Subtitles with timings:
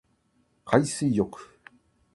[0.65, 1.29] 海水浴